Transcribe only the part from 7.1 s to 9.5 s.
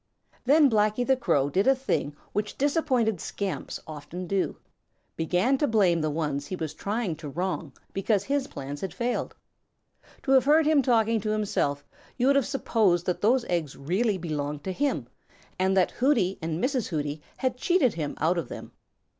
to wrong because his plans had failed.